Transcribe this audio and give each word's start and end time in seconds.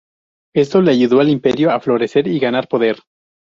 Esto 0.55 0.79
ayudó 0.79 1.19
al 1.19 1.29
imperio 1.29 1.69
a 1.69 1.79
florecer 1.79 2.27
y 2.27 2.39
ganar 2.39 2.67
poder. 2.67 2.97